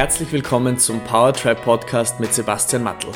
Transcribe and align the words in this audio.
herzlich 0.00 0.32
willkommen 0.32 0.78
zum 0.78 0.98
Powertrap 1.00 1.62
Podcast 1.62 2.20
mit 2.20 2.32
Sebastian 2.32 2.82
Mattel. 2.82 3.10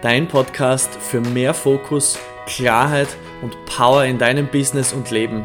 Dein 0.00 0.28
Podcast 0.28 0.94
für 0.94 1.20
mehr 1.20 1.52
Fokus, 1.52 2.18
Klarheit 2.46 3.08
und 3.42 3.54
Power 3.66 4.06
in 4.06 4.16
deinem 4.16 4.46
Business 4.46 4.94
und 4.94 5.10
Leben. 5.10 5.44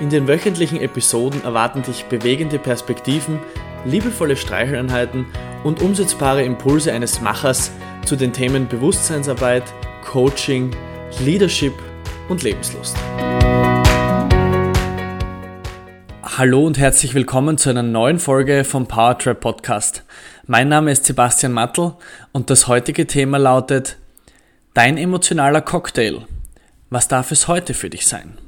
In 0.00 0.10
den 0.10 0.28
wöchentlichen 0.28 0.82
Episoden 0.82 1.42
erwarten 1.44 1.80
dich 1.80 2.04
bewegende 2.04 2.58
Perspektiven, 2.58 3.38
liebevolle 3.86 4.36
Streicheleinheiten 4.36 5.24
und 5.64 5.80
umsetzbare 5.80 6.42
Impulse 6.42 6.92
eines 6.92 7.22
Machers 7.22 7.72
zu 8.04 8.14
den 8.14 8.34
Themen 8.34 8.68
Bewusstseinsarbeit, 8.68 9.64
Coaching, 10.04 10.76
Leadership 11.20 11.72
und 12.28 12.42
Lebenslust. 12.42 12.98
Hallo 16.38 16.66
und 16.66 16.78
herzlich 16.78 17.12
willkommen 17.12 17.58
zu 17.58 17.68
einer 17.68 17.82
neuen 17.82 18.18
Folge 18.18 18.64
vom 18.64 18.88
Powertrap 18.88 19.38
Podcast. 19.38 20.02
Mein 20.46 20.70
Name 20.70 20.90
ist 20.90 21.04
Sebastian 21.04 21.52
Mattel 21.52 21.92
und 22.32 22.48
das 22.48 22.68
heutige 22.68 23.06
Thema 23.06 23.36
lautet 23.36 23.98
Dein 24.72 24.96
emotionaler 24.96 25.60
Cocktail. 25.60 26.22
Was 26.88 27.06
darf 27.06 27.32
es 27.32 27.48
heute 27.48 27.74
für 27.74 27.90
dich 27.90 28.06
sein? 28.06 28.38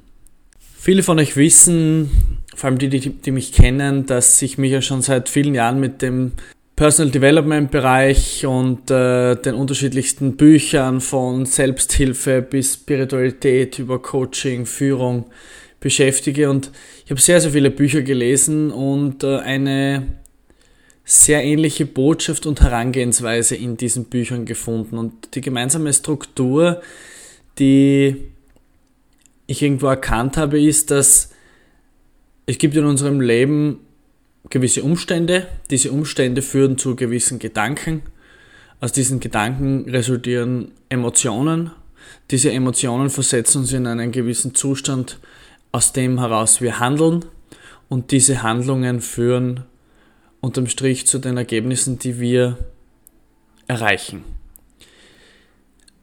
Viele 0.79 1.03
von 1.03 1.19
euch 1.19 1.37
wissen, 1.37 2.41
vor 2.57 2.71
allem 2.71 2.79
die, 2.79 2.89
die, 2.89 3.11
die 3.11 3.31
mich 3.31 3.53
kennen, 3.53 4.07
dass 4.07 4.41
ich 4.41 4.57
mich 4.57 4.73
ja 4.73 4.81
schon 4.81 5.03
seit 5.03 5.29
vielen 5.29 5.55
Jahren 5.55 5.79
mit 5.79 6.01
dem 6.01 6.33
Personal 6.77 7.13
Development 7.13 7.71
Bereich 7.71 8.47
und 8.47 8.91
äh, 8.91 9.35
den 9.37 9.55
unterschiedlichsten 9.55 10.39
Büchern 10.39 11.03
von 11.03 11.45
Selbsthilfe 11.45 12.41
bis 12.41 12.75
Spiritualität 12.75 13.79
über 13.79 14.01
Coaching, 14.01 14.65
Führung 14.65 15.27
beschäftige. 15.85 16.51
Und 16.51 16.73
ich 17.05 17.11
habe 17.11 17.21
sehr, 17.21 17.41
sehr 17.41 17.53
viele 17.53 17.71
Bücher 17.71 18.03
gelesen 18.03 18.73
und 18.73 19.23
äh, 19.23 19.37
eine 19.37 20.07
sehr 21.05 21.45
ähnliche 21.45 21.85
Botschaft 21.85 22.47
und 22.47 22.63
Herangehensweise 22.63 23.55
in 23.55 23.77
diesen 23.77 24.07
Büchern 24.07 24.47
gefunden. 24.47 24.97
Und 24.97 25.35
die 25.35 25.43
gemeinsame 25.43 25.93
Struktur, 25.93 26.81
die 27.59 28.17
ich 29.47 29.61
irgendwo 29.61 29.89
erkannt 29.89 30.39
habe, 30.39 30.61
ist, 30.61 30.91
dass 30.91 31.31
es 32.47 32.57
gibt 32.57 32.75
in 32.75 32.87
unserem 32.87 33.21
Leben 33.21 33.81
gewisse 34.49 34.83
Umstände. 34.83 35.47
Diese 35.71 35.93
Umstände 35.93 36.41
führen 36.41 36.79
zu 36.79 36.97
gewissen 36.97 37.39
Gedanken. 37.39 38.03
Aus 38.81 38.93
diesen 38.93 39.21
Gedanken 39.21 39.91
resultieren 39.91 40.73
Emotionen. 40.89 41.73
Diese 42.31 42.51
Emotionen 42.53 43.11
versetzen 43.11 43.59
uns 43.59 43.73
in 43.75 43.87
einen 43.87 44.13
gewissen 44.13 44.55
Zustand, 44.55 45.19
aus 45.75 45.93
dem 45.93 46.21
heraus 46.21 46.61
wir 46.61 46.79
handeln 46.79 47.25
und 47.89 48.13
diese 48.13 48.45
Handlungen 48.45 49.01
führen 49.01 49.65
unterm 50.41 50.69
Strich 50.69 51.09
zu 51.09 51.19
den 51.19 51.37
Ergebnissen, 51.37 51.99
die 51.99 52.21
wir 52.21 52.59
erreichen. 53.67 54.23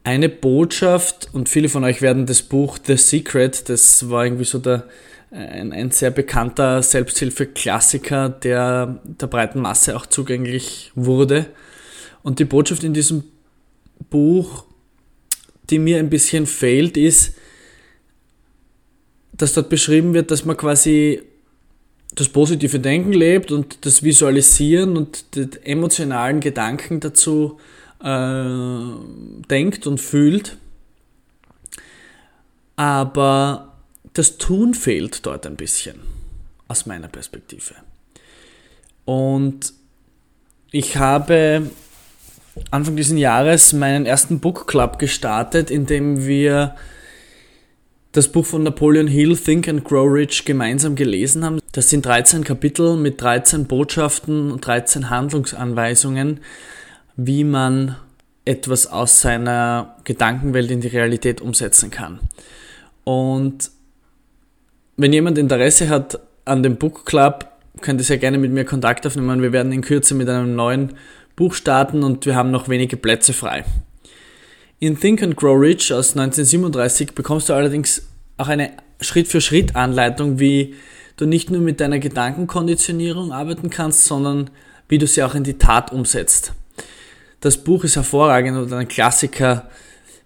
Eine 0.03 0.28
Botschaft, 0.28 1.30
und 1.31 1.47
viele 1.47 1.69
von 1.69 1.86
euch 1.86 2.02
werden 2.02 2.25
das 2.25 2.41
Buch 2.41 2.80
The 2.86 2.97
Secret, 2.97 3.69
das 3.69 4.09
war 4.09 4.25
irgendwie 4.25 4.44
so 4.44 4.59
der, 4.59 4.89
ein, 5.30 5.72
ein 5.72 5.91
sehr 5.91 6.11
bekannter 6.11 6.83
Selbsthilfe-Klassiker, 6.83 8.28
der 8.28 9.00
der 9.06 9.28
breiten 9.28 9.61
Masse 9.61 9.95
auch 9.95 10.06
zugänglich 10.06 10.91
wurde. 10.95 11.45
Und 12.23 12.39
die 12.39 12.45
Botschaft 12.45 12.83
in 12.83 12.94
diesem 12.94 13.23
Buch, 14.09 14.66
die 15.69 15.80
mir 15.80 16.00
ein 16.00 16.09
bisschen 16.09 16.45
fehlt, 16.45 16.97
ist, 16.97 17.35
dass 19.33 19.53
dort 19.53 19.69
beschrieben 19.69 20.13
wird, 20.13 20.31
dass 20.31 20.45
man 20.45 20.57
quasi 20.57 21.21
das 22.15 22.29
positive 22.29 22.79
Denken 22.79 23.13
lebt 23.13 23.51
und 23.51 23.85
das 23.85 24.03
Visualisieren 24.03 24.97
und 24.97 25.35
die 25.35 25.47
emotionalen 25.63 26.41
Gedanken 26.41 26.99
dazu 26.99 27.59
äh, 28.03 28.43
denkt 29.49 29.88
und 29.88 29.99
fühlt. 29.99 30.57
Aber 32.75 33.78
das 34.13 34.38
Tun 34.38 34.73
fehlt 34.73 35.25
dort 35.25 35.45
ein 35.45 35.56
bisschen, 35.56 36.00
aus 36.67 36.85
meiner 36.85 37.07
Perspektive. 37.07 37.75
Und 39.06 39.73
ich 40.72 40.97
habe 40.97 41.69
Anfang 42.69 42.95
dieses 42.95 43.17
Jahres 43.17 43.73
meinen 43.73 44.06
ersten 44.06 44.39
Book 44.39 44.67
Club 44.67 45.00
gestartet, 45.00 45.72
in 45.72 45.85
dem 45.85 46.25
wir 46.25 46.75
das 48.11 48.27
Buch 48.27 48.45
von 48.45 48.63
Napoleon 48.63 49.07
Hill, 49.07 49.38
Think 49.38 49.67
and 49.67 49.83
Grow 49.85 50.11
Rich, 50.11 50.44
gemeinsam 50.45 50.95
gelesen 50.95 51.45
haben. 51.45 51.59
Das 51.72 51.89
sind 51.89 52.05
13 52.05 52.44
Kapitel 52.44 52.97
mit 52.97 53.22
13 53.22 53.66
Botschaften 53.66 54.51
und 54.51 54.66
13 54.66 55.09
Handlungsanweisungen, 55.09 56.41
wie 57.16 57.44
man 57.44 57.95
etwas 58.44 58.88
aus 58.88 59.21
seiner 59.21 59.95
Gedankenwelt 60.03 60.71
in 60.71 60.81
die 60.81 60.89
Realität 60.89 61.39
umsetzen 61.39 61.89
kann. 61.89 62.19
Und 63.03 63.71
wenn 64.97 65.13
jemand 65.13 65.38
Interesse 65.38 65.88
hat 65.88 66.19
an 66.44 66.63
dem 66.63 66.75
Book 66.75 67.05
Club, 67.05 67.47
könnt 67.79 68.01
ihr 68.01 68.05
sehr 68.05 68.17
gerne 68.17 68.38
mit 68.38 68.51
mir 68.51 68.66
Kontakt 68.66 69.07
aufnehmen. 69.07 69.41
Wir 69.41 69.53
werden 69.53 69.71
in 69.71 69.81
Kürze 69.81 70.16
mit 70.16 70.27
einem 70.27 70.55
neuen 70.55 70.95
Buch 71.35 71.53
starten 71.53 72.03
und 72.03 72.25
wir 72.25 72.35
haben 72.35 72.51
noch 72.51 72.67
wenige 72.67 72.97
Plätze 72.97 73.31
frei. 73.31 73.63
In 74.84 75.00
Think 75.00 75.22
and 75.22 75.36
Grow 75.36 75.62
Rich 75.62 75.94
aus 75.94 76.18
1937 76.18 77.14
bekommst 77.14 77.50
du 77.50 77.53
allerdings 77.53 78.08
auch 78.38 78.47
eine 78.47 78.72
Schritt-für-Schritt-Anleitung, 79.00 80.40
wie 80.40 80.74
du 81.18 81.28
nicht 81.28 81.52
nur 81.52 81.62
mit 81.62 81.80
deiner 81.80 82.00
Gedankenkonditionierung 82.00 83.31
arbeiten 83.31 83.69
kannst, 83.69 84.06
sondern 84.06 84.50
wie 84.88 84.97
du 84.97 85.06
sie 85.06 85.22
auch 85.22 85.36
in 85.36 85.44
die 85.44 85.59
Tat 85.59 85.92
umsetzt. 85.92 86.53
Das 87.42 87.58
Buch 87.58 87.84
ist 87.84 87.96
hervorragend 87.96 88.58
und 88.58 88.74
ein 88.74 88.88
Klassiker. 88.88 89.69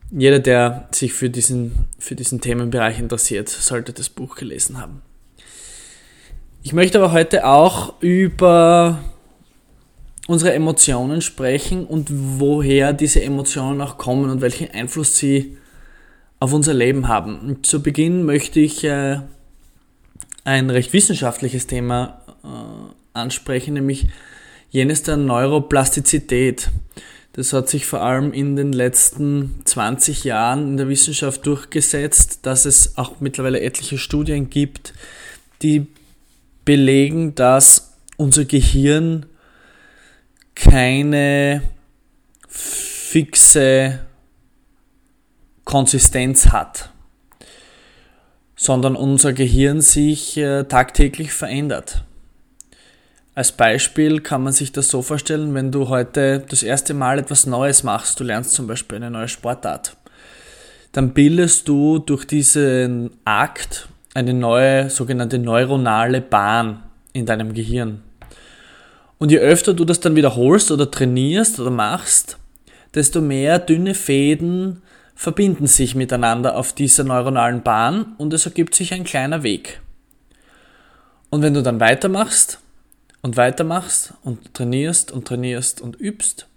Jeder, 0.10 0.40
der 0.40 0.88
sich 0.94 1.12
für 1.12 1.30
diesen, 1.30 1.90
für 2.00 2.16
diesen 2.16 2.40
Themenbereich 2.40 2.98
interessiert, 2.98 3.50
sollte 3.50 3.92
das 3.92 4.08
Buch 4.08 4.38
gelesen 4.38 4.80
haben. 4.80 5.02
Ich 6.64 6.72
möchte 6.72 7.00
aber 7.00 7.12
heute 7.12 7.46
auch 7.46 8.02
über 8.02 9.04
unsere 10.28 10.53
Emotionen 10.53 11.22
sprechen 11.22 11.86
und 11.86 12.09
woher 12.12 12.94
diese 12.94 13.22
Emotionen 13.22 13.81
auch 13.81 13.97
kommen 13.97 14.30
und 14.30 14.41
welchen 14.41 14.72
Einfluss 14.72 15.18
sie 15.18 15.58
auf 16.40 16.53
unser 16.53 16.74
Leben 16.74 17.08
haben. 17.08 17.40
Und 17.40 17.66
zu 17.66 17.81
Beginn 17.81 18.24
möchte 18.24 18.59
ich 18.59 18.84
äh, 18.84 19.19
ein 20.44 20.69
recht 20.69 20.94
wissenschaftliches 20.94 21.68
Thema 21.68 22.22
äh, 22.44 22.47
ansprechen, 23.13 23.75
nämlich 23.75 24.08
jenes 24.69 25.03
der 25.03 25.18
Neuroplastizität. 25.18 26.69
Das 27.34 27.53
hat 27.53 27.69
sich 27.69 27.86
vor 27.86 28.02
allem 28.02 28.31
in 28.31 28.56
den 28.56 28.72
letzten 28.72 29.56
20 29.66 30.24
Jahren 30.24 30.69
in 30.69 30.78
der 30.78 30.88
Wissenschaft 30.88 31.46
durchgesetzt, 31.46 32.40
dass 32.44 32.66
es 32.66 32.97
auch 32.97 33.19
mittlerweile 33.19 33.59
etliche 33.59 33.97
Studien 33.97 34.50
gibt, 34.50 34.94
die 35.62 35.88
belegen, 36.63 37.36
dass 37.36 37.97
unser 38.18 38.46
Gehirn 38.46 39.25
keine 40.56 41.62
fixe 42.48 44.00
Konsistenz 45.66 46.48
hat, 46.48 46.90
sondern 48.56 48.96
unser 48.96 49.34
Gehirn 49.34 49.82
sich 49.82 50.38
äh, 50.38 50.64
tagtäglich 50.64 51.34
verändert. 51.34 52.04
Als 53.34 53.52
Beispiel 53.52 54.22
kann 54.22 54.44
man 54.44 54.54
sich 54.54 54.72
das 54.72 54.88
so 54.88 55.02
vorstellen, 55.02 55.54
wenn 55.54 55.72
du 55.72 55.90
heute 55.90 56.46
das 56.48 56.64
erste 56.64 56.94
Mal 56.94 57.20
etwas 57.20 57.46
Neues 57.46 57.84
machst, 57.84 58.18
du 58.20 58.24
lernst 58.24 58.54
zum 58.54 58.66
Beispiel 58.66 58.96
eine 58.96 59.12
neue 59.12 59.28
Sportart, 59.28 59.98
dann 60.94 61.14
bildest 61.14 61.68
du 61.68 62.00
durch 62.00 62.26
diesen 62.26 63.12
Akt 63.26 63.90
eine 64.14 64.34
neue 64.34 64.90
sogenannte 64.90 65.38
neuronale 65.38 66.22
Bahn 66.22 66.84
in 67.12 67.26
deinem 67.26 67.54
Gehirn. 67.54 68.02
Und 69.18 69.31
je 69.31 69.40
öfter 69.40 69.74
du 69.74 69.86
das 69.86 70.00
dann 70.00 70.16
wiederholst 70.16 70.72
oder 70.72 70.92
trainierst 70.92 71.60
oder 71.60 71.72
machst, 71.72 72.38
desto 72.94 73.22
mehr 73.22 73.60
dünne 73.60 73.94
Fäden 73.94 74.81
verbinden 75.16 75.68
sich 75.68 75.95
miteinander 75.95 76.57
auf 76.57 76.74
dieser 76.74 77.06
neuronalen 77.06 77.63
Bahn 77.63 78.16
und 78.18 78.34
es 78.34 78.45
ergibt 78.45 78.75
sich 78.75 78.94
ein 78.94 79.06
kleiner 79.06 79.44
Weg. 79.44 79.81
Und 81.30 81.42
wenn 81.42 81.54
du 81.54 81.63
dann 81.63 81.80
weitermachst 81.80 82.60
und 83.22 83.38
weitermachst 83.38 84.13
und 84.24 84.54
trainierst 84.54 85.12
und 85.12 85.25
trainierst 85.25 85.81
und 85.81 86.00
übst, 86.00 86.48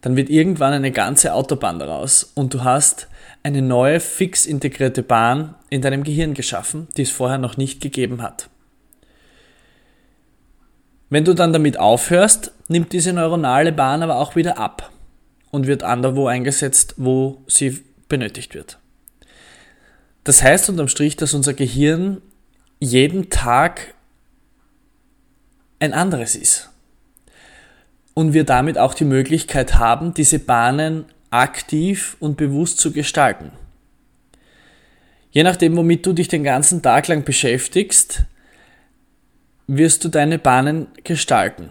dann 0.00 0.16
wird 0.16 0.30
irgendwann 0.30 0.72
eine 0.72 0.92
ganze 0.92 1.34
Autobahn 1.34 1.80
daraus 1.80 2.30
und 2.34 2.54
du 2.54 2.62
hast 2.62 3.08
eine 3.42 3.62
neue 3.62 3.98
fix 3.98 4.46
integrierte 4.46 5.02
Bahn 5.02 5.56
in 5.70 5.82
deinem 5.82 6.04
Gehirn 6.04 6.34
geschaffen, 6.34 6.86
die 6.96 7.02
es 7.02 7.10
vorher 7.10 7.38
noch 7.38 7.56
nicht 7.56 7.80
gegeben 7.80 8.22
hat. 8.22 8.48
Wenn 11.10 11.24
du 11.24 11.34
dann 11.34 11.52
damit 11.52 11.78
aufhörst, 11.78 12.52
nimmt 12.68 12.92
diese 12.92 13.12
neuronale 13.12 13.72
Bahn 13.72 14.02
aber 14.02 14.16
auch 14.16 14.36
wieder 14.36 14.58
ab 14.58 14.90
und 15.50 15.66
wird 15.66 15.82
anderwo 15.82 16.26
eingesetzt, 16.26 16.94
wo 16.98 17.42
sie 17.46 17.82
benötigt 18.08 18.54
wird. 18.54 18.78
Das 20.24 20.42
heißt 20.42 20.68
unterm 20.68 20.88
Strich, 20.88 21.16
dass 21.16 21.32
unser 21.32 21.54
Gehirn 21.54 22.20
jeden 22.78 23.30
Tag 23.30 23.94
ein 25.80 25.94
anderes 25.94 26.34
ist. 26.34 26.70
und 28.18 28.32
wir 28.32 28.42
damit 28.42 28.78
auch 28.78 28.94
die 28.94 29.04
Möglichkeit 29.04 29.76
haben, 29.76 30.12
diese 30.12 30.40
Bahnen 30.40 31.04
aktiv 31.30 32.16
und 32.18 32.36
bewusst 32.36 32.80
zu 32.80 32.90
gestalten. 32.90 33.52
Je 35.30 35.44
nachdem, 35.44 35.76
womit 35.76 36.04
du 36.04 36.12
dich 36.12 36.26
den 36.26 36.42
ganzen 36.42 36.82
Tag 36.82 37.06
lang 37.06 37.22
beschäftigst, 37.22 38.24
wirst 39.68 40.04
du 40.04 40.08
deine 40.08 40.38
Bahnen 40.38 40.88
gestalten. 41.04 41.70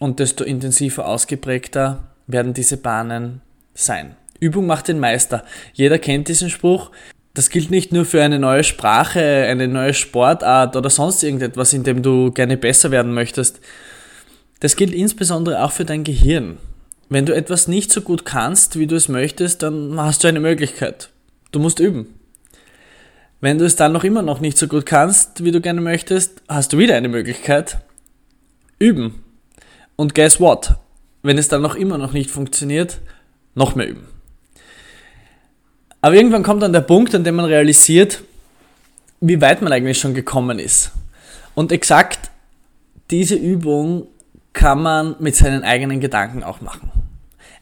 Und 0.00 0.20
desto 0.20 0.44
intensiver 0.44 1.06
ausgeprägter 1.06 2.04
werden 2.26 2.54
diese 2.54 2.76
Bahnen 2.76 3.42
sein. 3.74 4.16
Übung 4.40 4.66
macht 4.66 4.88
den 4.88 5.00
Meister. 5.00 5.44
Jeder 5.72 5.98
kennt 5.98 6.28
diesen 6.28 6.48
Spruch. 6.48 6.90
Das 7.34 7.50
gilt 7.50 7.70
nicht 7.70 7.92
nur 7.92 8.04
für 8.04 8.22
eine 8.22 8.38
neue 8.38 8.64
Sprache, 8.64 9.20
eine 9.20 9.68
neue 9.68 9.94
Sportart 9.94 10.76
oder 10.76 10.90
sonst 10.90 11.22
irgendetwas, 11.22 11.72
in 11.72 11.82
dem 11.82 12.02
du 12.02 12.30
gerne 12.30 12.56
besser 12.56 12.90
werden 12.90 13.12
möchtest. 13.12 13.60
Das 14.60 14.76
gilt 14.76 14.92
insbesondere 14.92 15.62
auch 15.62 15.72
für 15.72 15.84
dein 15.84 16.04
Gehirn. 16.04 16.58
Wenn 17.08 17.26
du 17.26 17.34
etwas 17.34 17.68
nicht 17.68 17.92
so 17.92 18.00
gut 18.00 18.24
kannst, 18.24 18.78
wie 18.78 18.86
du 18.86 18.94
es 18.94 19.08
möchtest, 19.08 19.62
dann 19.62 20.00
hast 20.00 20.22
du 20.22 20.28
eine 20.28 20.40
Möglichkeit. 20.40 21.10
Du 21.50 21.58
musst 21.58 21.80
üben. 21.80 22.17
Wenn 23.40 23.58
du 23.58 23.64
es 23.64 23.76
dann 23.76 23.92
noch 23.92 24.02
immer 24.02 24.22
noch 24.22 24.40
nicht 24.40 24.58
so 24.58 24.66
gut 24.66 24.84
kannst, 24.84 25.44
wie 25.44 25.52
du 25.52 25.60
gerne 25.60 25.80
möchtest, 25.80 26.42
hast 26.48 26.72
du 26.72 26.78
wieder 26.78 26.96
eine 26.96 27.08
Möglichkeit. 27.08 27.78
Üben. 28.80 29.22
Und 29.94 30.14
guess 30.16 30.40
what? 30.40 30.74
Wenn 31.22 31.38
es 31.38 31.48
dann 31.48 31.62
noch 31.62 31.76
immer 31.76 31.98
noch 31.98 32.12
nicht 32.12 32.30
funktioniert, 32.30 33.00
noch 33.54 33.76
mehr 33.76 33.88
üben. 33.88 34.08
Aber 36.00 36.14
irgendwann 36.14 36.42
kommt 36.42 36.62
dann 36.62 36.72
der 36.72 36.80
Punkt, 36.80 37.14
an 37.14 37.22
dem 37.22 37.36
man 37.36 37.44
realisiert, 37.44 38.22
wie 39.20 39.40
weit 39.40 39.62
man 39.62 39.72
eigentlich 39.72 39.98
schon 39.98 40.14
gekommen 40.14 40.58
ist. 40.58 40.92
Und 41.54 41.70
exakt 41.70 42.30
diese 43.10 43.34
Übung 43.36 44.06
kann 44.52 44.82
man 44.82 45.16
mit 45.20 45.36
seinen 45.36 45.62
eigenen 45.62 46.00
Gedanken 46.00 46.42
auch 46.42 46.60
machen. 46.60 46.90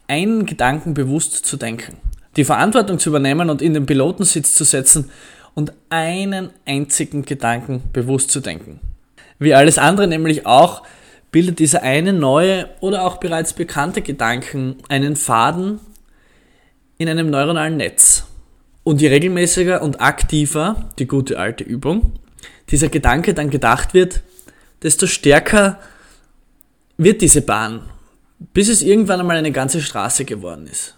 Einen 0.07 0.45
Gedanken 0.45 0.93
bewusst 0.93 1.45
zu 1.45 1.57
denken, 1.57 1.97
die 2.35 2.45
Verantwortung 2.45 2.97
zu 2.97 3.09
übernehmen 3.09 3.49
und 3.49 3.61
in 3.61 3.73
den 3.73 3.85
Pilotensitz 3.85 4.53
zu 4.53 4.63
setzen 4.63 5.09
und 5.57 5.73
einen 5.89 6.51
einzigen 6.67 7.25
Gedanken 7.25 7.81
bewusst 7.91 8.29
zu 8.29 8.41
denken. 8.41 8.79
Wie 9.39 9.55
alles 9.55 9.79
andere 9.79 10.05
nämlich 10.05 10.45
auch, 10.45 10.83
bildet 11.31 11.57
dieser 11.57 11.81
eine 11.81 12.13
neue 12.13 12.69
oder 12.79 13.03
auch 13.03 13.17
bereits 13.17 13.53
bekannte 13.53 14.03
Gedanken 14.03 14.75
einen 14.87 15.15
Faden 15.15 15.79
in 16.99 17.09
einem 17.09 17.31
neuronalen 17.31 17.75
Netz. 17.75 18.27
Und 18.83 19.01
je 19.01 19.07
regelmäßiger 19.07 19.81
und 19.81 19.99
aktiver, 19.99 20.91
die 20.99 21.07
gute 21.07 21.39
alte 21.39 21.63
Übung, 21.63 22.13
dieser 22.69 22.89
Gedanke 22.89 23.33
dann 23.33 23.49
gedacht 23.49 23.95
wird, 23.95 24.21
desto 24.83 25.07
stärker 25.07 25.79
wird 26.97 27.21
diese 27.21 27.41
Bahn, 27.41 27.81
bis 28.53 28.69
es 28.69 28.83
irgendwann 28.83 29.21
einmal 29.21 29.37
eine 29.37 29.51
ganze 29.51 29.81
Straße 29.81 30.23
geworden 30.23 30.67
ist. 30.67 30.96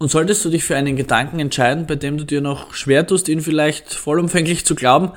Und 0.00 0.10
solltest 0.10 0.42
du 0.46 0.48
dich 0.48 0.64
für 0.64 0.76
einen 0.76 0.96
Gedanken 0.96 1.40
entscheiden, 1.40 1.86
bei 1.86 1.94
dem 1.94 2.16
du 2.16 2.24
dir 2.24 2.40
noch 2.40 2.72
schwer 2.72 3.06
tust, 3.06 3.28
ihn 3.28 3.42
vielleicht 3.42 3.92
vollumfänglich 3.92 4.64
zu 4.64 4.74
glauben, 4.74 5.10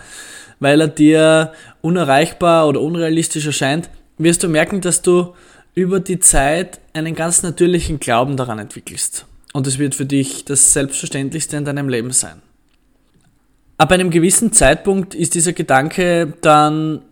weil 0.59 0.81
er 0.81 0.89
dir 0.89 1.53
unerreichbar 1.79 2.67
oder 2.67 2.81
unrealistisch 2.81 3.45
erscheint, 3.45 3.89
wirst 4.17 4.43
du 4.43 4.49
merken, 4.49 4.81
dass 4.81 5.01
du 5.01 5.35
über 5.73 6.01
die 6.01 6.19
Zeit 6.19 6.81
einen 6.91 7.15
ganz 7.15 7.43
natürlichen 7.43 8.01
Glauben 8.01 8.35
daran 8.35 8.59
entwickelst. 8.59 9.25
Und 9.53 9.67
es 9.67 9.79
wird 9.79 9.95
für 9.95 10.05
dich 10.05 10.43
das 10.43 10.73
Selbstverständlichste 10.73 11.55
in 11.55 11.63
deinem 11.63 11.87
Leben 11.87 12.11
sein. 12.11 12.41
Ab 13.77 13.89
einem 13.93 14.09
gewissen 14.09 14.51
Zeitpunkt 14.51 15.15
ist 15.15 15.33
dieser 15.33 15.53
Gedanke 15.53 16.33
dann 16.41 17.03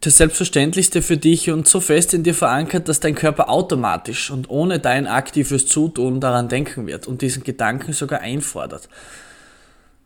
das 0.00 0.16
Selbstverständlichste 0.16 1.02
für 1.02 1.16
dich 1.16 1.50
und 1.50 1.66
so 1.66 1.80
fest 1.80 2.14
in 2.14 2.22
dir 2.22 2.34
verankert, 2.34 2.88
dass 2.88 3.00
dein 3.00 3.14
Körper 3.14 3.48
automatisch 3.48 4.30
und 4.30 4.48
ohne 4.48 4.78
dein 4.78 5.06
aktives 5.06 5.66
Zutun 5.66 6.20
daran 6.20 6.48
denken 6.48 6.86
wird 6.86 7.06
und 7.06 7.20
diesen 7.20 7.42
Gedanken 7.42 7.92
sogar 7.92 8.20
einfordert. 8.20 8.88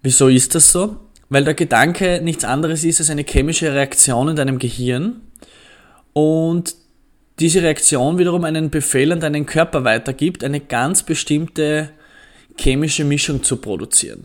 Wieso 0.02 0.28
ist 0.28 0.54
das 0.54 0.72
so? 0.72 0.96
Weil 1.28 1.44
der 1.44 1.54
Gedanke 1.54 2.20
nichts 2.22 2.44
anderes 2.44 2.84
ist 2.84 3.00
als 3.00 3.10
eine 3.10 3.24
chemische 3.24 3.72
Reaktion 3.72 4.28
in 4.28 4.36
deinem 4.36 4.58
Gehirn 4.58 5.20
und 6.12 6.74
diese 7.38 7.62
Reaktion 7.62 8.18
wiederum 8.18 8.44
einen 8.44 8.70
Befehl 8.70 9.12
an 9.12 9.20
deinen 9.20 9.46
Körper 9.46 9.84
weitergibt, 9.84 10.44
eine 10.44 10.60
ganz 10.60 11.02
bestimmte 11.02 11.90
chemische 12.58 13.04
Mischung 13.04 13.42
zu 13.42 13.56
produzieren. 13.56 14.24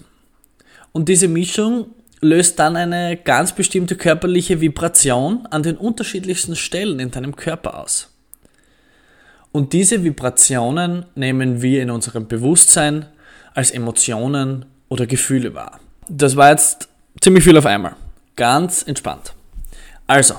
Und 0.91 1.09
diese 1.09 1.27
Mischung 1.27 1.87
löst 2.21 2.59
dann 2.59 2.75
eine 2.75 3.17
ganz 3.17 3.53
bestimmte 3.53 3.95
körperliche 3.95 4.61
Vibration 4.61 5.45
an 5.51 5.63
den 5.63 5.77
unterschiedlichsten 5.77 6.55
Stellen 6.55 6.99
in 6.99 7.11
deinem 7.11 7.35
Körper 7.35 7.79
aus. 7.79 8.09
Und 9.51 9.73
diese 9.73 10.03
Vibrationen 10.03 11.05
nehmen 11.15 11.61
wir 11.61 11.81
in 11.81 11.91
unserem 11.91 12.27
Bewusstsein 12.27 13.05
als 13.53 13.71
Emotionen 13.71 14.65
oder 14.89 15.05
Gefühle 15.05 15.53
wahr. 15.53 15.79
Das 16.09 16.35
war 16.35 16.51
jetzt 16.51 16.89
ziemlich 17.21 17.43
viel 17.43 17.57
auf 17.57 17.65
einmal. 17.65 17.95
Ganz 18.35 18.83
entspannt. 18.83 19.33
Also, 20.05 20.35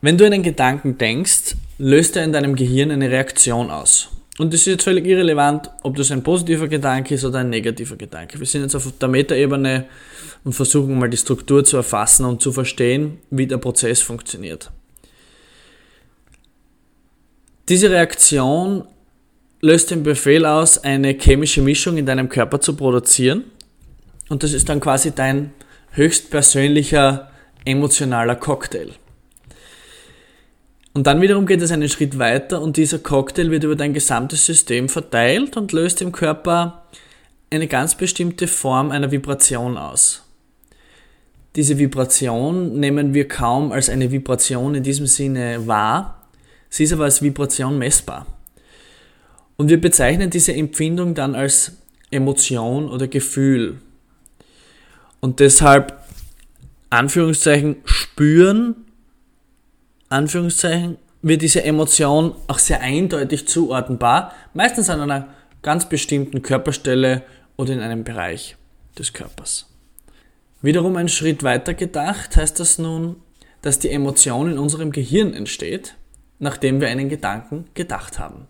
wenn 0.00 0.18
du 0.18 0.24
einen 0.24 0.42
Gedanken 0.42 0.98
denkst, 0.98 1.56
löst 1.78 2.16
er 2.16 2.24
in 2.24 2.32
deinem 2.32 2.56
Gehirn 2.56 2.90
eine 2.90 3.10
Reaktion 3.10 3.70
aus. 3.70 4.10
Und 4.38 4.54
es 4.54 4.60
ist 4.60 4.66
jetzt 4.66 4.84
völlig 4.84 5.04
irrelevant, 5.04 5.68
ob 5.82 5.96
das 5.96 6.12
ein 6.12 6.22
positiver 6.22 6.68
Gedanke 6.68 7.16
ist 7.16 7.24
oder 7.24 7.40
ein 7.40 7.50
negativer 7.50 7.96
Gedanke. 7.96 8.38
Wir 8.38 8.46
sind 8.46 8.62
jetzt 8.62 8.76
auf 8.76 8.90
der 8.98 9.08
Metaebene 9.08 9.86
und 10.44 10.52
versuchen 10.52 10.96
mal 10.96 11.10
die 11.10 11.16
Struktur 11.16 11.64
zu 11.64 11.76
erfassen 11.76 12.24
und 12.24 12.40
zu 12.40 12.52
verstehen, 12.52 13.18
wie 13.30 13.48
der 13.48 13.58
Prozess 13.58 14.00
funktioniert. 14.00 14.70
Diese 17.68 17.90
Reaktion 17.90 18.84
löst 19.60 19.90
den 19.90 20.04
Befehl 20.04 20.46
aus, 20.46 20.78
eine 20.78 21.18
chemische 21.18 21.60
Mischung 21.60 21.96
in 21.96 22.06
deinem 22.06 22.28
Körper 22.28 22.60
zu 22.60 22.76
produzieren. 22.76 23.44
Und 24.28 24.44
das 24.44 24.52
ist 24.52 24.68
dann 24.68 24.78
quasi 24.78 25.10
dein 25.10 25.52
höchstpersönlicher 25.92 27.30
emotionaler 27.64 28.36
Cocktail. 28.36 28.92
Und 30.98 31.06
dann 31.06 31.20
wiederum 31.20 31.46
geht 31.46 31.62
es 31.62 31.70
einen 31.70 31.88
Schritt 31.88 32.18
weiter 32.18 32.60
und 32.60 32.76
dieser 32.76 32.98
Cocktail 32.98 33.52
wird 33.52 33.62
über 33.62 33.76
dein 33.76 33.94
gesamtes 33.94 34.44
System 34.44 34.88
verteilt 34.88 35.56
und 35.56 35.70
löst 35.70 36.02
im 36.02 36.10
Körper 36.10 36.86
eine 37.50 37.68
ganz 37.68 37.94
bestimmte 37.94 38.48
Form 38.48 38.90
einer 38.90 39.12
Vibration 39.12 39.76
aus. 39.76 40.24
Diese 41.54 41.78
Vibration 41.78 42.80
nehmen 42.80 43.14
wir 43.14 43.28
kaum 43.28 43.70
als 43.70 43.88
eine 43.88 44.10
Vibration 44.10 44.74
in 44.74 44.82
diesem 44.82 45.06
Sinne 45.06 45.68
wahr, 45.68 46.26
sie 46.68 46.82
ist 46.82 46.92
aber 46.92 47.04
als 47.04 47.22
Vibration 47.22 47.78
messbar. 47.78 48.26
Und 49.56 49.68
wir 49.68 49.80
bezeichnen 49.80 50.30
diese 50.30 50.52
Empfindung 50.52 51.14
dann 51.14 51.36
als 51.36 51.76
Emotion 52.10 52.90
oder 52.90 53.06
Gefühl. 53.06 53.76
Und 55.20 55.38
deshalb 55.38 55.96
Anführungszeichen 56.90 57.76
spüren 57.84 58.87
Anführungszeichen, 60.08 60.98
wird 61.22 61.42
diese 61.42 61.64
Emotion 61.64 62.34
auch 62.46 62.58
sehr 62.58 62.80
eindeutig 62.80 63.48
zuordnenbar, 63.48 64.32
meistens 64.54 64.88
an 64.88 65.00
einer 65.00 65.28
ganz 65.62 65.88
bestimmten 65.88 66.42
Körperstelle 66.42 67.22
oder 67.56 67.72
in 67.72 67.80
einem 67.80 68.04
Bereich 68.04 68.56
des 68.98 69.12
Körpers. 69.12 69.66
Wiederum 70.62 70.96
ein 70.96 71.08
Schritt 71.08 71.42
weiter 71.42 71.74
gedacht 71.74 72.36
heißt 72.36 72.58
das 72.58 72.78
nun, 72.78 73.16
dass 73.62 73.78
die 73.78 73.90
Emotion 73.90 74.52
in 74.52 74.58
unserem 74.58 74.92
Gehirn 74.92 75.34
entsteht, 75.34 75.94
nachdem 76.38 76.80
wir 76.80 76.88
einen 76.88 77.08
Gedanken 77.08 77.66
gedacht 77.74 78.18
haben. 78.18 78.46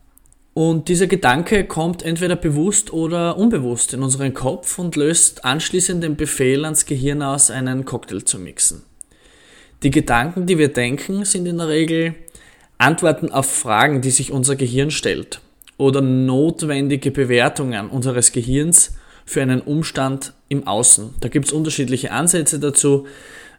Und 0.54 0.88
dieser 0.88 1.06
Gedanke 1.06 1.64
kommt 1.64 2.02
entweder 2.02 2.34
bewusst 2.34 2.92
oder 2.92 3.36
unbewusst 3.36 3.94
in 3.94 4.02
unseren 4.02 4.34
Kopf 4.34 4.78
und 4.78 4.96
löst 4.96 5.44
anschließend 5.44 6.02
den 6.02 6.16
Befehl 6.16 6.64
ans 6.64 6.84
Gehirn 6.84 7.22
aus, 7.22 7.50
einen 7.50 7.84
Cocktail 7.84 8.24
zu 8.24 8.38
mixen. 8.38 8.82
Die 9.82 9.90
Gedanken, 9.90 10.46
die 10.46 10.58
wir 10.58 10.72
denken, 10.72 11.24
sind 11.24 11.46
in 11.46 11.58
der 11.58 11.68
Regel 11.68 12.14
Antworten 12.78 13.30
auf 13.30 13.50
Fragen, 13.50 14.00
die 14.00 14.10
sich 14.10 14.32
unser 14.32 14.56
Gehirn 14.56 14.90
stellt 14.90 15.40
oder 15.76 16.00
notwendige 16.00 17.10
Bewertungen 17.10 17.88
unseres 17.88 18.32
Gehirns 18.32 18.96
für 19.24 19.42
einen 19.42 19.60
Umstand 19.60 20.32
im 20.48 20.66
Außen. 20.66 21.14
Da 21.20 21.28
gibt 21.28 21.46
es 21.46 21.52
unterschiedliche 21.52 22.10
Ansätze 22.10 22.58
dazu. 22.58 23.06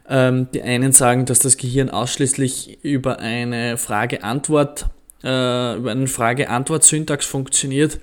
Ähm, 0.08 0.48
die 0.52 0.62
einen 0.62 0.92
sagen, 0.92 1.24
dass 1.24 1.38
das 1.38 1.56
Gehirn 1.56 1.88
ausschließlich 1.88 2.78
über 2.82 3.20
eine 3.20 3.78
Frage-Antwort, 3.78 4.86
äh, 5.22 5.76
über 5.76 5.90
einen 5.92 6.08
Frage-Antwort-Syntax 6.08 7.24
funktioniert. 7.26 7.98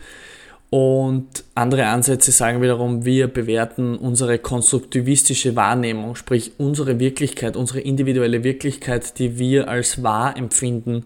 Und 0.70 1.46
andere 1.56 1.86
Ansätze 1.86 2.32
sagen 2.32 2.62
wiederum, 2.62 3.06
wir 3.06 3.28
bewerten 3.28 3.96
unsere 3.96 4.38
konstruktivistische 4.38 5.56
Wahrnehmung, 5.56 6.16
sprich 6.16 6.52
unsere 6.58 7.00
Wirklichkeit, 7.00 7.56
unsere 7.56 7.80
individuelle 7.80 8.44
Wirklichkeit, 8.44 9.18
die 9.18 9.40
wir 9.40 9.70
als 9.70 10.04
wahr 10.04 10.36
empfinden, 10.36 11.06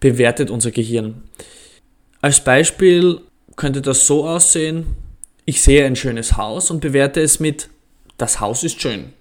bewertet 0.00 0.50
unser 0.50 0.70
Gehirn. 0.70 1.22
Als 2.22 2.42
Beispiel 2.42 3.20
könnte 3.56 3.82
das 3.82 4.06
so 4.06 4.26
aussehen, 4.26 4.86
ich 5.44 5.60
sehe 5.60 5.84
ein 5.84 5.96
schönes 5.96 6.36
Haus 6.36 6.70
und 6.70 6.80
bewerte 6.80 7.20
es 7.20 7.40
mit, 7.40 7.68
das 8.16 8.40
Haus 8.40 8.64
ist 8.64 8.80
schön. 8.80 9.12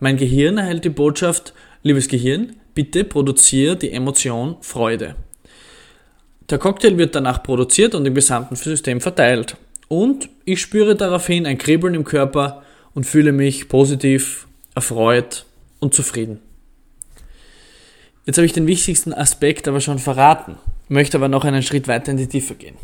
Mein 0.00 0.16
Gehirn 0.16 0.58
erhält 0.58 0.84
die 0.84 0.90
Botschaft, 0.90 1.54
liebes 1.82 2.08
Gehirn, 2.08 2.56
bitte 2.74 3.04
produziere 3.04 3.76
die 3.76 3.92
Emotion 3.92 4.56
Freude. 4.60 5.14
Der 6.50 6.58
Cocktail 6.58 6.98
wird 6.98 7.14
danach 7.14 7.42
produziert 7.42 7.94
und 7.94 8.04
im 8.06 8.14
gesamten 8.14 8.56
System 8.56 9.00
verteilt. 9.00 9.56
Und 9.88 10.28
ich 10.44 10.60
spüre 10.60 10.94
daraufhin 10.94 11.46
ein 11.46 11.58
Kribbeln 11.58 11.94
im 11.94 12.04
Körper 12.04 12.62
und 12.94 13.04
fühle 13.04 13.32
mich 13.32 13.68
positiv, 13.68 14.46
erfreut 14.74 15.46
und 15.80 15.94
zufrieden. 15.94 16.40
Jetzt 18.26 18.38
habe 18.38 18.46
ich 18.46 18.52
den 18.52 18.66
wichtigsten 18.66 19.12
Aspekt 19.12 19.68
aber 19.68 19.80
schon 19.80 19.98
verraten, 19.98 20.56
möchte 20.88 21.16
aber 21.16 21.28
noch 21.28 21.44
einen 21.44 21.62
Schritt 21.62 21.88
weiter 21.88 22.10
in 22.10 22.16
die 22.16 22.26
Tiefe 22.26 22.54
gehen. 22.54 22.76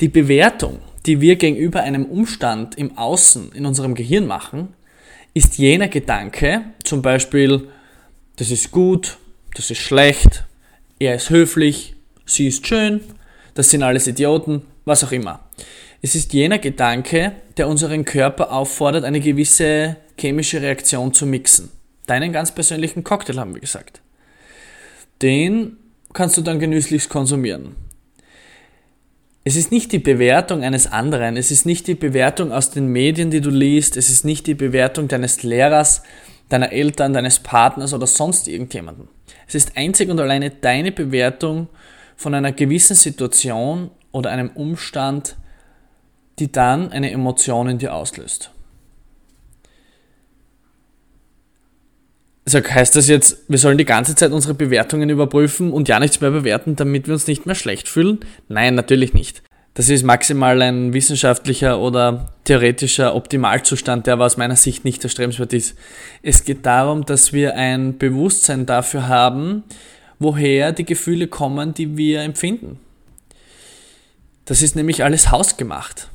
Die 0.00 0.08
Bewertung, 0.08 0.80
die 1.06 1.20
wir 1.20 1.36
gegenüber 1.36 1.82
einem 1.82 2.06
Umstand 2.06 2.76
im 2.76 2.96
Außen 2.96 3.52
in 3.52 3.66
unserem 3.66 3.94
Gehirn 3.94 4.26
machen, 4.26 4.68
ist 5.34 5.58
jener 5.58 5.88
Gedanke, 5.88 6.62
zum 6.84 7.02
Beispiel, 7.02 7.68
das 8.36 8.50
ist 8.50 8.70
gut, 8.70 9.18
das 9.54 9.70
ist 9.70 9.78
schlecht, 9.78 10.44
er 10.98 11.14
ist 11.14 11.30
höflich, 11.30 11.94
sie 12.32 12.48
ist 12.48 12.66
schön, 12.66 13.00
das 13.54 13.70
sind 13.70 13.82
alles 13.82 14.06
Idioten, 14.06 14.62
was 14.84 15.04
auch 15.04 15.12
immer. 15.12 15.40
Es 16.00 16.14
ist 16.14 16.32
jener 16.32 16.58
Gedanke, 16.58 17.32
der 17.56 17.68
unseren 17.68 18.04
Körper 18.04 18.52
auffordert, 18.52 19.04
eine 19.04 19.20
gewisse 19.20 19.96
chemische 20.18 20.60
Reaktion 20.60 21.14
zu 21.14 21.26
mixen. 21.26 21.70
Deinen 22.06 22.32
ganz 22.32 22.52
persönlichen 22.52 23.04
Cocktail 23.04 23.38
haben 23.38 23.54
wir 23.54 23.60
gesagt. 23.60 24.00
Den 25.20 25.76
kannst 26.12 26.36
du 26.36 26.42
dann 26.42 26.58
genüsslich 26.58 27.08
konsumieren. 27.08 27.76
Es 29.44 29.56
ist 29.56 29.72
nicht 29.72 29.92
die 29.92 29.98
Bewertung 29.98 30.62
eines 30.62 30.86
anderen, 30.86 31.36
es 31.36 31.50
ist 31.50 31.66
nicht 31.66 31.86
die 31.88 31.96
Bewertung 31.96 32.52
aus 32.52 32.70
den 32.70 32.86
Medien, 32.86 33.30
die 33.30 33.40
du 33.40 33.50
liest, 33.50 33.96
es 33.96 34.08
ist 34.08 34.24
nicht 34.24 34.46
die 34.46 34.54
Bewertung 34.54 35.08
deines 35.08 35.42
Lehrers, 35.42 36.02
deiner 36.48 36.70
Eltern, 36.70 37.12
deines 37.12 37.40
Partners 37.40 37.92
oder 37.92 38.06
sonst 38.06 38.46
irgendjemanden. 38.46 39.08
Es 39.48 39.54
ist 39.54 39.76
einzig 39.76 40.10
und 40.10 40.20
alleine 40.20 40.50
deine 40.50 40.92
Bewertung 40.92 41.68
von 42.16 42.34
einer 42.34 42.52
gewissen 42.52 42.96
Situation 42.96 43.90
oder 44.12 44.30
einem 44.30 44.50
Umstand, 44.50 45.36
die 46.38 46.50
dann 46.50 46.92
eine 46.92 47.10
Emotion 47.10 47.68
in 47.68 47.78
dir 47.78 47.94
auslöst. 47.94 48.50
Also 52.44 52.58
heißt 52.58 52.96
das 52.96 53.08
jetzt, 53.08 53.44
wir 53.48 53.58
sollen 53.58 53.78
die 53.78 53.84
ganze 53.84 54.14
Zeit 54.14 54.32
unsere 54.32 54.54
Bewertungen 54.54 55.08
überprüfen 55.08 55.72
und 55.72 55.88
ja 55.88 56.00
nichts 56.00 56.20
mehr 56.20 56.32
bewerten, 56.32 56.74
damit 56.74 57.06
wir 57.06 57.14
uns 57.14 57.28
nicht 57.28 57.46
mehr 57.46 57.54
schlecht 57.54 57.88
fühlen? 57.88 58.18
Nein, 58.48 58.74
natürlich 58.74 59.14
nicht. 59.14 59.42
Das 59.74 59.88
ist 59.88 60.02
maximal 60.02 60.60
ein 60.60 60.92
wissenschaftlicher 60.92 61.80
oder 61.80 62.34
theoretischer 62.44 63.14
Optimalzustand, 63.14 64.06
der 64.06 64.14
aber 64.14 64.26
aus 64.26 64.36
meiner 64.36 64.56
Sicht 64.56 64.84
nicht 64.84 65.02
erstrebenswert 65.02 65.54
ist. 65.54 65.78
Es 66.22 66.44
geht 66.44 66.66
darum, 66.66 67.06
dass 67.06 67.32
wir 67.32 67.54
ein 67.54 67.96
Bewusstsein 67.96 68.66
dafür 68.66 69.08
haben, 69.08 69.62
woher 70.22 70.72
die 70.72 70.84
Gefühle 70.84 71.26
kommen, 71.26 71.74
die 71.74 71.96
wir 71.96 72.22
empfinden. 72.22 72.78
Das 74.44 74.62
ist 74.62 74.76
nämlich 74.76 75.04
alles 75.04 75.30
hausgemacht. 75.30 76.08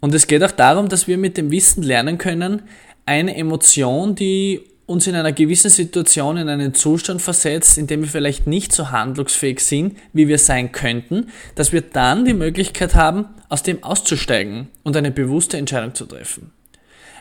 Und 0.00 0.14
es 0.14 0.26
geht 0.26 0.42
auch 0.42 0.52
darum, 0.52 0.88
dass 0.88 1.08
wir 1.08 1.18
mit 1.18 1.36
dem 1.36 1.50
Wissen 1.50 1.82
lernen 1.82 2.18
können, 2.18 2.62
eine 3.06 3.36
Emotion, 3.36 4.14
die 4.14 4.62
uns 4.86 5.06
in 5.06 5.16
einer 5.16 5.32
gewissen 5.32 5.70
Situation 5.70 6.36
in 6.36 6.48
einen 6.48 6.74
Zustand 6.74 7.20
versetzt, 7.20 7.76
in 7.76 7.88
dem 7.88 8.02
wir 8.02 8.08
vielleicht 8.08 8.46
nicht 8.46 8.72
so 8.72 8.90
handlungsfähig 8.90 9.60
sind, 9.60 9.98
wie 10.12 10.28
wir 10.28 10.38
sein 10.38 10.70
könnten, 10.70 11.28
dass 11.56 11.72
wir 11.72 11.80
dann 11.80 12.24
die 12.24 12.34
Möglichkeit 12.34 12.94
haben, 12.94 13.26
aus 13.48 13.62
dem 13.62 13.82
auszusteigen 13.82 14.68
und 14.84 14.96
eine 14.96 15.10
bewusste 15.10 15.56
Entscheidung 15.56 15.94
zu 15.94 16.06
treffen. 16.06 16.52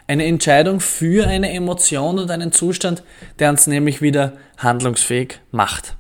Eine 0.07 0.25
Entscheidung 0.25 0.79
für 0.79 1.27
eine 1.27 1.51
Emotion 1.51 2.19
und 2.19 2.29
einen 2.29 2.51
Zustand, 2.51 3.03
der 3.39 3.50
uns 3.50 3.65
nämlich 3.65 4.01
wieder 4.01 4.33
handlungsfähig 4.57 5.39
macht. 5.51 5.95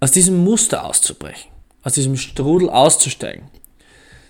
Aus 0.00 0.10
diesem 0.10 0.42
Muster 0.42 0.84
auszubrechen, 0.84 1.50
aus 1.82 1.94
diesem 1.94 2.16
Strudel 2.16 2.68
auszusteigen. 2.68 3.44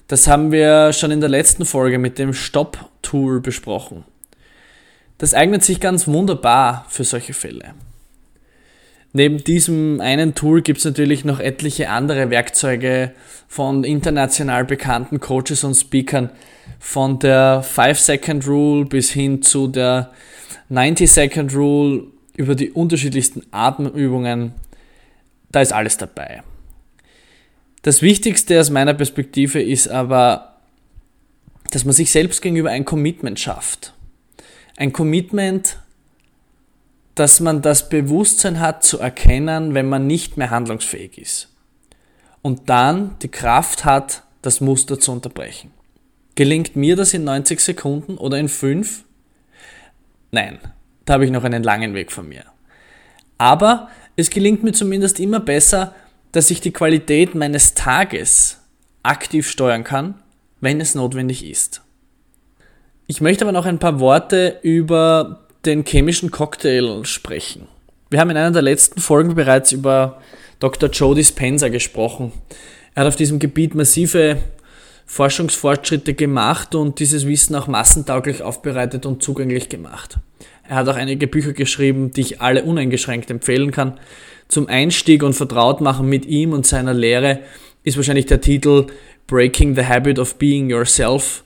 Das 0.08 0.26
haben 0.26 0.52
wir 0.52 0.92
schon 0.92 1.10
in 1.10 1.20
der 1.20 1.30
letzten 1.30 1.64
Folge 1.64 1.98
mit 1.98 2.18
dem 2.18 2.32
Stop-Tool 2.32 3.40
besprochen. 3.40 4.04
Das 5.18 5.34
eignet 5.34 5.64
sich 5.64 5.80
ganz 5.80 6.06
wunderbar 6.06 6.86
für 6.88 7.04
solche 7.04 7.32
Fälle. 7.32 7.74
Neben 9.12 9.42
diesem 9.42 10.00
einen 10.00 10.34
Tool 10.34 10.62
gibt 10.62 10.78
es 10.78 10.84
natürlich 10.84 11.24
noch 11.24 11.40
etliche 11.40 11.88
andere 11.88 12.30
Werkzeuge 12.30 13.12
von 13.48 13.84
international 13.84 14.64
bekannten 14.64 15.20
Coaches 15.20 15.64
und 15.64 15.74
Speakern, 15.74 16.30
von 16.78 17.18
der 17.18 17.64
5-Second 17.64 18.46
Rule 18.46 18.84
bis 18.84 19.10
hin 19.10 19.40
zu 19.42 19.68
der 19.68 20.12
90-Second 20.70 21.54
Rule 21.54 22.04
über 22.36 22.54
die 22.54 22.70
unterschiedlichsten 22.70 23.42
Atemübungen. 23.52 24.52
Da 25.50 25.62
ist 25.62 25.72
alles 25.72 25.96
dabei. 25.96 26.42
Das 27.82 28.02
Wichtigste 28.02 28.60
aus 28.60 28.70
meiner 28.70 28.94
Perspektive 28.94 29.62
ist 29.62 29.88
aber, 29.88 30.56
dass 31.70 31.84
man 31.84 31.94
sich 31.94 32.10
selbst 32.10 32.42
gegenüber 32.42 32.70
ein 32.70 32.84
Commitment 32.84 33.38
schafft 33.38 33.94
ein 34.76 34.92
Commitment, 34.92 35.78
dass 37.16 37.40
man 37.40 37.62
das 37.62 37.88
Bewusstsein 37.88 38.60
hat 38.60 38.84
zu 38.84 39.00
erkennen, 39.00 39.74
wenn 39.74 39.88
man 39.88 40.06
nicht 40.06 40.36
mehr 40.36 40.50
handlungsfähig 40.50 41.18
ist. 41.18 41.48
Und 42.42 42.68
dann 42.68 43.16
die 43.22 43.30
Kraft 43.30 43.84
hat, 43.84 44.22
das 44.42 44.60
Muster 44.60 45.00
zu 45.00 45.10
unterbrechen. 45.10 45.72
Gelingt 46.36 46.76
mir 46.76 46.94
das 46.94 47.14
in 47.14 47.24
90 47.24 47.58
Sekunden 47.58 48.18
oder 48.18 48.38
in 48.38 48.48
5? 48.48 49.04
Nein, 50.30 50.58
da 51.06 51.14
habe 51.14 51.24
ich 51.24 51.30
noch 51.30 51.42
einen 51.42 51.62
langen 51.62 51.94
Weg 51.94 52.12
von 52.12 52.28
mir. 52.28 52.44
Aber 53.38 53.88
es 54.14 54.28
gelingt 54.28 54.62
mir 54.62 54.72
zumindest 54.72 55.18
immer 55.18 55.40
besser, 55.40 55.94
dass 56.32 56.50
ich 56.50 56.60
die 56.60 56.72
Qualität 56.72 57.34
meines 57.34 57.72
Tages 57.72 58.58
aktiv 59.02 59.48
steuern 59.48 59.84
kann, 59.84 60.16
wenn 60.60 60.82
es 60.82 60.94
notwendig 60.94 61.46
ist. 61.48 61.80
Ich 63.06 63.22
möchte 63.22 63.44
aber 63.44 63.52
noch 63.52 63.64
ein 63.64 63.78
paar 63.78 64.00
Worte 64.00 64.58
über 64.62 65.45
den 65.66 65.84
chemischen 65.84 66.30
Cocktail 66.30 67.04
sprechen. 67.04 67.68
Wir 68.08 68.20
haben 68.20 68.30
in 68.30 68.36
einer 68.36 68.52
der 68.52 68.62
letzten 68.62 69.00
Folgen 69.00 69.34
bereits 69.34 69.72
über 69.72 70.20
Dr. 70.60 70.88
Joe 70.90 71.14
Dispenza 71.14 71.68
gesprochen. 71.68 72.32
Er 72.94 73.02
hat 73.02 73.08
auf 73.08 73.16
diesem 73.16 73.38
Gebiet 73.38 73.74
massive 73.74 74.38
Forschungsfortschritte 75.06 76.14
gemacht 76.14 76.74
und 76.74 76.98
dieses 76.98 77.26
Wissen 77.26 77.54
auch 77.54 77.66
massentauglich 77.66 78.42
aufbereitet 78.42 79.06
und 79.06 79.22
zugänglich 79.22 79.68
gemacht. 79.68 80.18
Er 80.68 80.76
hat 80.76 80.88
auch 80.88 80.96
einige 80.96 81.26
Bücher 81.26 81.52
geschrieben, 81.52 82.10
die 82.10 82.22
ich 82.22 82.40
alle 82.40 82.64
uneingeschränkt 82.64 83.30
empfehlen 83.30 83.70
kann. 83.70 84.00
Zum 84.48 84.68
Einstieg 84.68 85.22
und 85.22 85.34
Vertrautmachen 85.34 86.08
mit 86.08 86.26
ihm 86.26 86.52
und 86.52 86.66
seiner 86.66 86.94
Lehre 86.94 87.40
ist 87.84 87.96
wahrscheinlich 87.96 88.26
der 88.26 88.40
Titel 88.40 88.86
Breaking 89.26 89.74
the 89.74 89.84
Habit 89.84 90.18
of 90.18 90.36
Being 90.36 90.70
Yourself 90.70 91.44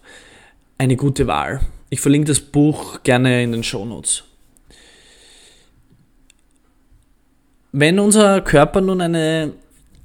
eine 0.78 0.96
gute 0.96 1.26
Wahl. 1.26 1.60
Ich 1.90 2.00
verlinke 2.00 2.28
das 2.28 2.40
Buch 2.40 3.02
gerne 3.02 3.42
in 3.42 3.52
den 3.52 3.64
Shownotes. 3.64 4.24
Wenn 7.72 7.98
unser 7.98 8.40
Körper 8.40 8.80
nun 8.80 9.00
eine, 9.00 9.52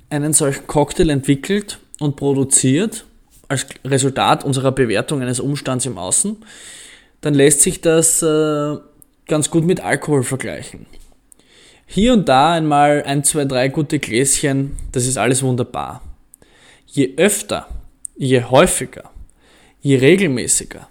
einen 0.09 0.33
solchen 0.33 0.67
Cocktail 0.67 1.09
entwickelt 1.09 1.79
und 1.99 2.15
produziert, 2.15 3.05
als 3.47 3.67
Resultat 3.83 4.43
unserer 4.43 4.71
Bewertung 4.71 5.21
eines 5.21 5.39
Umstands 5.39 5.85
im 5.85 5.99
Außen, 5.99 6.37
dann 7.21 7.35
lässt 7.35 7.61
sich 7.61 7.81
das 7.81 8.21
äh, 8.23 8.77
ganz 9.27 9.51
gut 9.51 9.63
mit 9.63 9.81
Alkohol 9.81 10.23
vergleichen. 10.23 10.87
Hier 11.85 12.13
und 12.13 12.27
da 12.27 12.53
einmal 12.53 13.03
ein, 13.03 13.23
zwei, 13.23 13.45
drei 13.45 13.67
gute 13.67 13.99
Gläschen, 13.99 14.75
das 14.91 15.05
ist 15.05 15.17
alles 15.17 15.43
wunderbar. 15.43 16.01
Je 16.87 17.13
öfter, 17.17 17.67
je 18.17 18.43
häufiger 18.43 19.11
je 19.85 19.99
regelmäßiger 19.99 20.87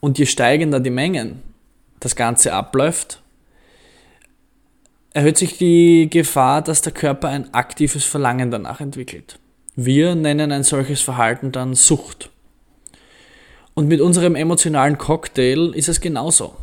und 0.00 0.18
je 0.18 0.26
steigender 0.26 0.80
die 0.80 0.90
Mengen 0.90 1.42
das 2.00 2.16
Ganze 2.16 2.52
abläuft, 2.52 3.22
erhöht 5.12 5.38
sich 5.38 5.58
die 5.58 6.08
Gefahr, 6.10 6.62
dass 6.62 6.82
der 6.82 6.92
Körper 6.92 7.28
ein 7.28 7.52
aktives 7.52 8.04
Verlangen 8.04 8.50
danach 8.50 8.80
entwickelt. 8.80 9.38
Wir 9.76 10.14
nennen 10.14 10.52
ein 10.52 10.62
solches 10.62 11.00
Verhalten 11.00 11.52
dann 11.52 11.74
Sucht. 11.74 12.30
Und 13.74 13.88
mit 13.88 14.00
unserem 14.00 14.34
emotionalen 14.34 14.98
Cocktail 14.98 15.72
ist 15.74 15.88
es 15.88 16.00
genauso. 16.00 16.54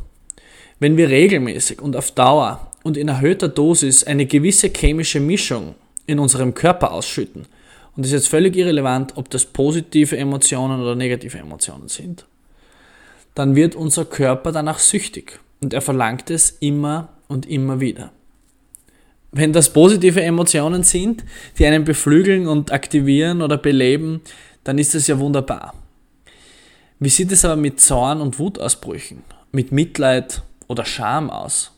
Wenn 0.80 0.98
wir 0.98 1.10
regelmäßig 1.10 1.82
und 1.82 1.96
auf 1.96 2.12
Dauer 2.12 2.72
und 2.84 2.98
in 2.98 3.08
erhöhter 3.08 3.48
Dosis 3.48 4.04
eine 4.04 4.26
gewisse 4.26 4.70
chemische 4.70 5.20
Mischung 5.20 5.76
in 6.06 6.20
unserem 6.20 6.54
Körper 6.54 6.92
ausschütten, 6.92 7.46
und 7.96 8.06
es 8.06 8.12
ist 8.12 8.22
jetzt 8.22 8.30
völlig 8.30 8.56
irrelevant, 8.56 9.14
ob 9.16 9.32
das 9.32 9.46
positive 9.46 10.16
Emotionen 10.16 10.80
oder 10.80 10.94
negative 10.94 11.40
Emotionen 11.40 11.88
sind. 11.88 12.26
Dann 13.38 13.56
wird 13.56 13.76
unser 13.76 14.04
Körper 14.04 14.52
danach 14.52 14.80
süchtig 14.80 15.40
und 15.62 15.72
er 15.72 15.82
verlangt 15.82 16.32
es 16.32 16.58
immer 16.60 17.10
und 17.28 17.46
immer 17.46 17.80
wieder. 17.80 18.12
Wenn 19.32 19.54
das 19.54 19.72
positive 19.72 20.24
Emotionen 20.24 20.82
sind, 20.82 21.24
die 21.60 21.68
einen 21.68 21.84
beflügeln 21.84 22.48
und 22.48 22.72
aktivieren 22.72 23.44
oder 23.44 23.60
beleben, 23.60 24.22
dann 24.64 24.80
ist 24.80 24.96
das 24.96 25.06
ja 25.06 25.20
wunderbar. 25.20 25.76
Wie 26.98 27.10
sieht 27.10 27.32
es 27.32 27.46
aber 27.46 27.58
mit 27.58 27.80
Zorn 27.80 28.22
und 28.22 28.40
Wutausbrüchen, 28.40 29.22
mit 29.52 29.72
Mitleid 29.72 30.42
oder 30.66 30.84
Scham 30.84 31.30
aus? 31.30 31.74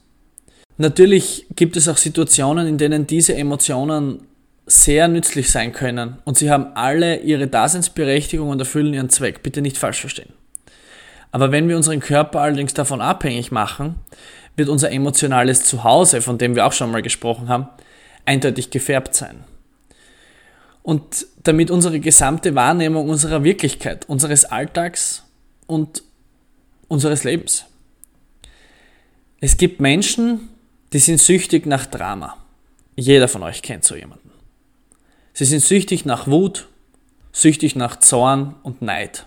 Natürlich 0.77 1.45
gibt 1.57 1.75
es 1.75 1.89
auch 1.89 1.97
Situationen, 1.97 2.67
in 2.67 2.77
denen 2.77 3.05
diese 3.05 3.35
Emotionen 3.35 4.21
sehr 4.65 5.09
nützlich 5.09 5.51
sein 5.51 5.73
können 5.73 6.19
und 6.23 6.37
sie 6.37 6.51
haben 6.51 6.67
alle 6.75 7.19
ihre 7.19 7.47
Daseinsberechtigung 7.47 8.47
und 8.47 8.59
erfüllen 8.59 8.93
ihren 8.93 9.09
Zweck. 9.09 9.43
Bitte 9.43 9.61
nicht 9.61 9.77
falsch 9.77 9.99
verstehen. 9.99 10.38
Aber 11.31 11.51
wenn 11.51 11.67
wir 11.69 11.77
unseren 11.77 11.99
Körper 11.99 12.41
allerdings 12.41 12.73
davon 12.73 13.01
abhängig 13.01 13.51
machen, 13.51 13.95
wird 14.55 14.69
unser 14.69 14.91
emotionales 14.91 15.63
Zuhause, 15.63 16.21
von 16.21 16.37
dem 16.37 16.55
wir 16.55 16.65
auch 16.65 16.73
schon 16.73 16.91
mal 16.91 17.01
gesprochen 17.01 17.49
haben, 17.49 17.67
eindeutig 18.25 18.71
gefärbt 18.71 19.15
sein. 19.15 19.43
Und 20.81 21.27
damit 21.43 21.71
unsere 21.71 21.99
gesamte 21.99 22.55
Wahrnehmung 22.55 23.09
unserer 23.09 23.43
Wirklichkeit, 23.43 24.07
unseres 24.07 24.45
Alltags 24.45 25.23
und 25.67 26.03
unseres 26.87 27.23
Lebens. 27.23 27.65
Es 29.39 29.57
gibt 29.57 29.79
Menschen, 29.79 30.49
die 30.91 30.99
sind 30.99 31.19
süchtig 31.19 31.65
nach 31.65 31.85
Drama. 31.85 32.35
Jeder 32.95 33.27
von 33.27 33.43
euch 33.43 33.61
kennt 33.61 33.85
so 33.85 33.95
jemanden. 33.95 34.31
Sie 35.33 35.45
sind 35.45 35.61
süchtig 35.61 36.05
nach 36.05 36.27
Wut, 36.27 36.67
süchtig 37.31 37.75
nach 37.75 37.99
Zorn 37.99 38.55
und 38.63 38.81
Neid. 38.81 39.25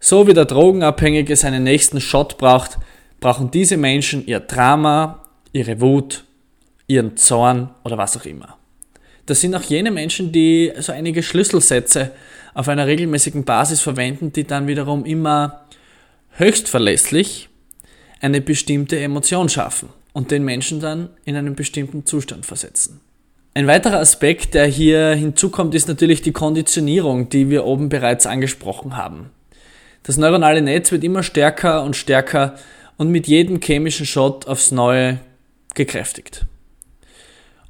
So 0.00 0.26
wie 0.26 0.34
der 0.34 0.44
Drogenabhängige 0.44 1.34
seinen 1.34 1.64
nächsten 1.64 2.00
Shot 2.00 2.38
braucht, 2.38 2.78
brauchen 3.20 3.50
diese 3.50 3.76
Menschen 3.76 4.26
ihr 4.26 4.40
Drama, 4.40 5.24
ihre 5.52 5.80
Wut, 5.80 6.24
ihren 6.86 7.16
Zorn 7.16 7.70
oder 7.84 7.98
was 7.98 8.16
auch 8.16 8.24
immer. 8.24 8.56
Das 9.26 9.40
sind 9.40 9.54
auch 9.54 9.62
jene 9.62 9.90
Menschen, 9.90 10.32
die 10.32 10.72
so 10.78 10.92
einige 10.92 11.22
Schlüsselsätze 11.22 12.12
auf 12.54 12.68
einer 12.68 12.86
regelmäßigen 12.86 13.44
Basis 13.44 13.80
verwenden, 13.80 14.32
die 14.32 14.44
dann 14.44 14.66
wiederum 14.66 15.04
immer 15.04 15.66
höchst 16.30 16.68
verlässlich 16.68 17.48
eine 18.20 18.40
bestimmte 18.40 18.98
Emotion 18.98 19.48
schaffen 19.48 19.90
und 20.12 20.30
den 20.30 20.44
Menschen 20.44 20.80
dann 20.80 21.10
in 21.24 21.36
einen 21.36 21.54
bestimmten 21.54 22.06
Zustand 22.06 22.46
versetzen. 22.46 23.00
Ein 23.54 23.66
weiterer 23.66 23.98
Aspekt, 23.98 24.54
der 24.54 24.66
hier 24.66 25.14
hinzukommt, 25.14 25.74
ist 25.74 25.88
natürlich 25.88 26.22
die 26.22 26.32
Konditionierung, 26.32 27.28
die 27.28 27.50
wir 27.50 27.64
oben 27.64 27.88
bereits 27.88 28.26
angesprochen 28.26 28.96
haben. 28.96 29.30
Das 30.02 30.16
neuronale 30.16 30.62
Netz 30.62 30.90
wird 30.92 31.04
immer 31.04 31.22
stärker 31.22 31.82
und 31.82 31.96
stärker 31.96 32.54
und 32.96 33.10
mit 33.10 33.26
jedem 33.26 33.60
chemischen 33.60 34.06
Shot 34.06 34.46
aufs 34.46 34.70
Neue 34.70 35.20
gekräftigt. 35.74 36.46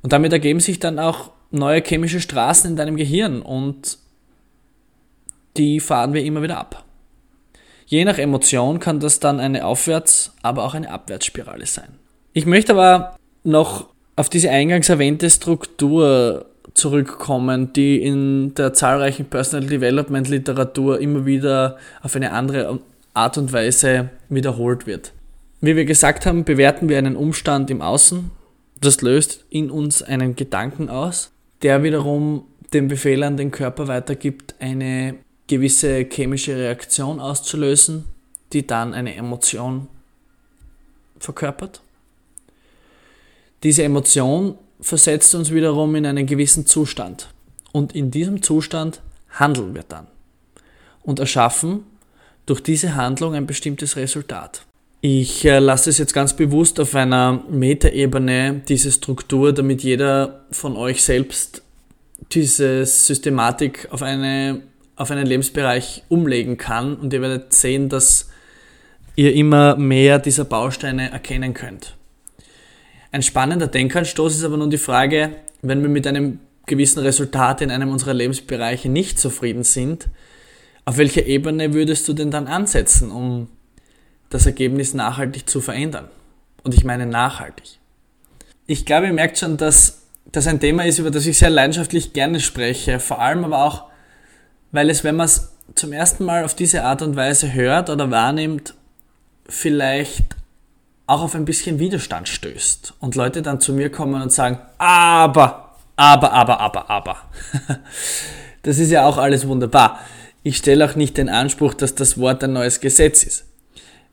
Und 0.02 0.12
damit 0.12 0.32
ergeben 0.32 0.60
sich 0.60 0.78
dann 0.78 0.98
auch 0.98 1.32
neue 1.50 1.82
chemische 1.82 2.20
Straßen 2.20 2.70
in 2.70 2.76
deinem 2.76 2.96
Gehirn 2.96 3.42
und 3.42 3.98
die 5.56 5.80
fahren 5.80 6.12
wir 6.12 6.24
immer 6.24 6.42
wieder 6.42 6.58
ab. 6.58 6.84
Je 7.86 8.04
nach 8.04 8.18
Emotion 8.18 8.80
kann 8.80 9.00
das 9.00 9.18
dann 9.18 9.40
eine 9.40 9.64
Aufwärts-, 9.64 10.32
aber 10.42 10.64
auch 10.64 10.74
eine 10.74 10.90
Abwärtsspirale 10.90 11.66
sein. 11.66 11.98
Ich 12.32 12.46
möchte 12.46 12.72
aber 12.72 13.16
noch 13.44 13.88
auf 14.14 14.28
diese 14.28 14.50
eingangs 14.50 14.88
erwähnte 14.88 15.30
Struktur 15.30 16.47
zurückkommen, 16.78 17.72
die 17.72 18.02
in 18.02 18.54
der 18.54 18.72
zahlreichen 18.72 19.26
Personal 19.26 19.68
Development 19.68 20.28
Literatur 20.28 21.00
immer 21.00 21.26
wieder 21.26 21.76
auf 22.02 22.16
eine 22.16 22.32
andere 22.32 22.80
Art 23.14 23.36
und 23.36 23.52
Weise 23.52 24.10
wiederholt 24.28 24.86
wird. 24.86 25.12
Wie 25.60 25.76
wir 25.76 25.84
gesagt 25.84 26.24
haben, 26.24 26.44
bewerten 26.44 26.88
wir 26.88 26.98
einen 26.98 27.16
Umstand 27.16 27.70
im 27.70 27.82
Außen, 27.82 28.30
das 28.80 29.02
löst 29.02 29.44
in 29.50 29.70
uns 29.70 30.02
einen 30.02 30.36
Gedanken 30.36 30.88
aus, 30.88 31.32
der 31.62 31.82
wiederum 31.82 32.44
den 32.72 32.88
Befehl 32.88 33.22
an 33.22 33.36
den 33.36 33.50
Körper 33.50 33.88
weitergibt, 33.88 34.54
eine 34.60 35.16
gewisse 35.48 36.06
chemische 36.10 36.56
Reaktion 36.56 37.18
auszulösen, 37.18 38.04
die 38.52 38.66
dann 38.66 38.94
eine 38.94 39.16
Emotion 39.16 39.88
verkörpert. 41.18 41.80
Diese 43.64 43.82
Emotion 43.82 44.56
versetzt 44.80 45.34
uns 45.34 45.50
wiederum 45.52 45.94
in 45.94 46.06
einen 46.06 46.26
gewissen 46.26 46.66
Zustand. 46.66 47.28
Und 47.72 47.94
in 47.94 48.10
diesem 48.10 48.42
Zustand 48.42 49.00
handeln 49.30 49.74
wir 49.74 49.84
dann 49.88 50.06
und 51.02 51.18
erschaffen 51.18 51.84
durch 52.46 52.62
diese 52.62 52.94
Handlung 52.94 53.34
ein 53.34 53.46
bestimmtes 53.46 53.96
Resultat. 53.96 54.62
Ich 55.00 55.44
äh, 55.44 55.58
lasse 55.58 55.90
es 55.90 55.98
jetzt 55.98 56.12
ganz 56.12 56.34
bewusst 56.34 56.80
auf 56.80 56.94
einer 56.94 57.44
Metaebene, 57.48 58.62
diese 58.68 58.90
Struktur, 58.90 59.52
damit 59.52 59.82
jeder 59.82 60.44
von 60.50 60.76
euch 60.76 61.02
selbst 61.02 61.62
diese 62.32 62.84
Systematik 62.84 63.88
auf 63.90 64.02
eine 64.02 64.62
auf 64.96 65.12
einen 65.12 65.26
Lebensbereich 65.26 66.02
umlegen 66.08 66.56
kann 66.56 66.96
und 66.96 67.12
ihr 67.12 67.22
werdet 67.22 67.54
sehen, 67.54 67.88
dass 67.88 68.30
ihr 69.14 69.32
immer 69.32 69.76
mehr 69.76 70.18
dieser 70.18 70.44
Bausteine 70.44 71.12
erkennen 71.12 71.54
könnt. 71.54 71.97
Ein 73.10 73.22
spannender 73.22 73.66
Denkanstoß 73.66 74.36
ist 74.36 74.44
aber 74.44 74.56
nun 74.56 74.70
die 74.70 74.78
Frage, 74.78 75.36
wenn 75.62 75.82
wir 75.82 75.88
mit 75.88 76.06
einem 76.06 76.40
gewissen 76.66 77.00
Resultat 77.00 77.62
in 77.62 77.70
einem 77.70 77.90
unserer 77.90 78.14
Lebensbereiche 78.14 78.88
nicht 78.88 79.18
zufrieden 79.18 79.64
sind, 79.64 80.08
auf 80.84 80.98
welcher 80.98 81.26
Ebene 81.26 81.74
würdest 81.74 82.06
du 82.08 82.12
denn 82.12 82.30
dann 82.30 82.46
ansetzen, 82.46 83.10
um 83.10 83.48
das 84.30 84.46
Ergebnis 84.46 84.94
nachhaltig 84.94 85.48
zu 85.48 85.60
verändern? 85.60 86.08
Und 86.62 86.74
ich 86.74 86.84
meine 86.84 87.06
nachhaltig. 87.06 87.78
Ich 88.66 88.84
glaube, 88.84 89.06
ihr 89.06 89.12
merkt 89.12 89.38
schon, 89.38 89.56
dass 89.56 90.02
das 90.30 90.46
ein 90.46 90.60
Thema 90.60 90.84
ist, 90.84 90.98
über 90.98 91.10
das 91.10 91.26
ich 91.26 91.38
sehr 91.38 91.50
leidenschaftlich 91.50 92.12
gerne 92.12 92.40
spreche, 92.40 93.00
vor 93.00 93.20
allem 93.20 93.44
aber 93.44 93.64
auch 93.64 93.88
weil 94.72 94.90
es, 94.90 95.04
wenn 95.04 95.16
man 95.16 95.26
es 95.26 95.52
zum 95.74 95.92
ersten 95.92 96.24
Mal 96.24 96.44
auf 96.44 96.54
diese 96.54 96.84
Art 96.84 97.02
und 97.02 97.16
Weise 97.16 97.52
hört 97.52 97.90
oder 97.90 98.10
wahrnimmt, 98.10 98.74
vielleicht 99.48 100.36
auch 101.08 101.22
auf 101.22 101.34
ein 101.34 101.46
bisschen 101.46 101.78
Widerstand 101.78 102.28
stößt 102.28 102.94
und 103.00 103.14
Leute 103.14 103.40
dann 103.40 103.60
zu 103.60 103.72
mir 103.72 103.90
kommen 103.90 104.20
und 104.20 104.30
sagen, 104.30 104.58
aber, 104.76 105.74
aber, 105.96 106.32
aber, 106.32 106.60
aber, 106.60 106.90
aber. 106.90 107.16
das 108.62 108.78
ist 108.78 108.90
ja 108.90 109.06
auch 109.06 109.16
alles 109.16 109.48
wunderbar. 109.48 110.00
Ich 110.42 110.58
stelle 110.58 110.84
auch 110.84 110.96
nicht 110.96 111.16
den 111.16 111.30
Anspruch, 111.30 111.72
dass 111.72 111.94
das 111.94 112.18
Wort 112.18 112.44
ein 112.44 112.52
neues 112.52 112.80
Gesetz 112.80 113.24
ist. 113.24 113.46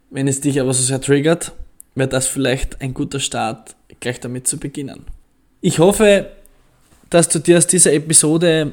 Wenn 0.09 0.29
es 0.29 0.39
dich 0.39 0.61
aber 0.61 0.73
so 0.73 0.83
sehr 0.83 1.01
triggert, 1.01 1.51
wäre 1.95 2.07
das 2.07 2.27
vielleicht 2.27 2.81
ein 2.81 2.93
guter 2.93 3.19
Start, 3.19 3.75
gleich 3.99 4.21
damit 4.21 4.47
zu 4.47 4.57
beginnen. 4.57 5.05
Ich 5.59 5.79
hoffe, 5.79 6.31
dass 7.09 7.27
du 7.27 7.39
dir 7.39 7.57
aus 7.57 7.67
dieser 7.67 7.91
Episode 7.91 8.71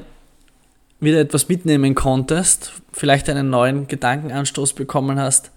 wieder 1.01 1.19
etwas 1.19 1.49
mitnehmen 1.49 1.93
konntest, 1.93 2.71
vielleicht 2.93 3.29
einen 3.29 3.49
neuen 3.49 3.87
Gedankenanstoß 3.89 4.73
bekommen 4.73 5.19
hast. 5.19 5.51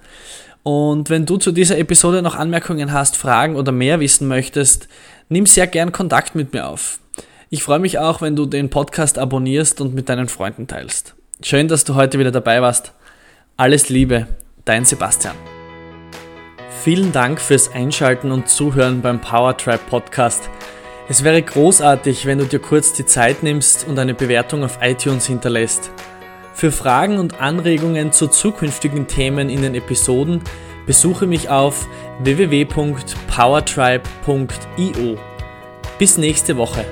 Und 0.67 1.11
wenn 1.11 1.27
du 1.27 1.37
zu 1.37 1.53
dieser 1.53 1.79
Episode 1.79 2.23
noch 2.23 2.35
Anmerkungen 2.35 2.93
hast, 2.93 3.17
Fragen 3.17 3.55
oder 3.55 3.71
mehr 3.71 4.01
wissen 4.01 4.27
möchtest, 4.27 4.89
nimm 5.29 5.47
sehr 5.47 5.69
gern 5.69 5.93
Kontakt 5.93 6.35
mit 6.35 6.53
mir 6.53 6.67
auf. 6.67 6.99
Ich 7.51 7.63
freue 7.63 7.79
mich 7.79 8.01
auch, 8.01 8.21
wenn 8.21 8.35
du 8.35 8.47
den 8.47 8.69
Podcast 8.69 9.17
abonnierst 9.17 9.81
und 9.81 9.95
mit 9.95 10.09
deinen 10.09 10.27
Freunden 10.27 10.67
teilst. 10.67 11.15
Schön, 11.41 11.69
dass 11.69 11.85
du 11.85 11.95
heute 11.95 12.19
wieder 12.19 12.33
dabei 12.33 12.63
warst. 12.63 12.91
Alles 13.57 13.91
Liebe, 13.91 14.27
dein 14.65 14.85
Sebastian. 14.85 15.37
Vielen 16.83 17.13
Dank 17.13 17.41
fürs 17.41 17.73
Einschalten 17.73 18.33
und 18.33 18.49
Zuhören 18.49 19.03
beim 19.03 19.21
Powertribe 19.21 19.85
Podcast. 19.89 20.51
Es 21.09 21.23
wäre 21.23 21.41
großartig, 21.43 22.27
wenn 22.27 22.39
du 22.39 22.45
dir 22.45 22.59
kurz 22.59 22.93
die 22.93 23.07
Zeit 23.07 23.45
nimmst 23.45 23.87
und 23.87 24.01
eine 24.01 24.15
Bewertung 24.15 24.65
auf 24.65 24.81
iTunes 24.83 25.27
hinterlässt. 25.29 25.93
Für 26.57 26.73
Fragen 26.73 27.19
und 27.19 27.39
Anregungen 27.39 28.11
zu 28.13 28.29
zukünftigen 28.29 29.07
Themen 29.07 29.51
in 29.51 29.61
den 29.61 29.75
Episoden 29.75 30.41
besuche 30.87 31.27
mich 31.27 31.51
auf 31.51 31.87
www.powertribe.io. 32.21 35.19
Bis 35.99 36.17
nächste 36.17 36.57
Woche. 36.57 36.87